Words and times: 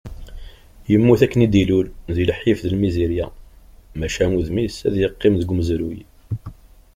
Yemmut 0.91 1.21
akken 1.25 1.45
i 1.45 1.47
d-ilul, 1.51 1.87
di 2.15 2.23
lḥif 2.29 2.57
d 2.63 2.67
lmizirya, 2.73 3.27
maca 3.97 4.25
udem-is 4.39 4.77
ad 4.87 4.95
yeqqim 4.97 5.33
deg 5.37 5.51
umezruy. 5.53 5.99